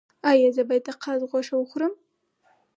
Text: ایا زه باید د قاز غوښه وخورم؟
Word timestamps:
ایا 0.29 0.49
زه 0.55 0.63
باید 0.69 0.83
د 0.87 0.89
قاز 1.03 1.19
غوښه 1.29 1.55
وخورم؟ 1.57 1.93